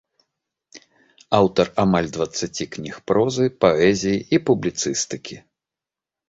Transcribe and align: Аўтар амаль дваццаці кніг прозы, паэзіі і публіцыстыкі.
Аўтар 1.39 1.69
амаль 1.83 2.09
дваццаці 2.15 2.65
кніг 2.77 2.95
прозы, 3.11 3.45
паэзіі 3.67 4.19
і 4.37 4.41
публіцыстыкі. 4.49 5.37